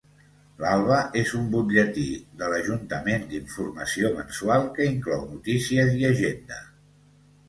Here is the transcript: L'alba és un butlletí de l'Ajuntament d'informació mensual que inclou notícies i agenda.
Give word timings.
L'alba 0.61 0.95
és 1.19 1.33
un 1.39 1.43
butlletí 1.55 2.05
de 2.39 2.47
l'Ajuntament 2.53 3.27
d'informació 3.33 4.09
mensual 4.15 4.65
que 4.79 4.87
inclou 4.93 5.21
notícies 5.35 5.93
i 6.01 6.09
agenda. 6.11 6.59